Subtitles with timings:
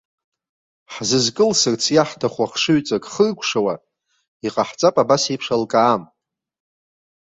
[0.93, 3.75] Ҳзызкылсырц иаҳҭаху ахшыҩҵак хыркәшауа,
[4.47, 5.97] иҟаҳҵап абасеиԥш алкаа.